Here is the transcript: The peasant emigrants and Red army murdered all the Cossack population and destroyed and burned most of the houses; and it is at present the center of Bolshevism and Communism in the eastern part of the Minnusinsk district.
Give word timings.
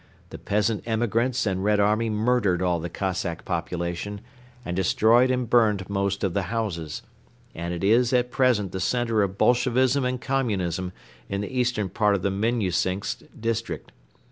The 0.31 0.39
peasant 0.39 0.81
emigrants 0.87 1.45
and 1.45 1.63
Red 1.63 1.79
army 1.79 2.09
murdered 2.09 2.59
all 2.63 2.79
the 2.79 2.89
Cossack 2.89 3.45
population 3.45 4.19
and 4.65 4.75
destroyed 4.75 5.29
and 5.29 5.47
burned 5.47 5.87
most 5.91 6.23
of 6.23 6.33
the 6.33 6.41
houses; 6.49 7.03
and 7.53 7.71
it 7.71 7.83
is 7.83 8.11
at 8.11 8.31
present 8.31 8.71
the 8.71 8.79
center 8.79 9.21
of 9.21 9.37
Bolshevism 9.37 10.03
and 10.03 10.19
Communism 10.19 10.91
in 11.29 11.41
the 11.41 11.55
eastern 11.55 11.87
part 11.87 12.15
of 12.15 12.23
the 12.23 12.31
Minnusinsk 12.31 13.19
district. 13.39 13.91